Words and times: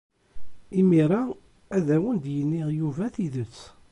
Imir-a 0.79 1.21
ad 1.77 1.87
awen-d-yini 1.95 2.63
Yuba 2.79 3.05
tidet. 3.13 3.57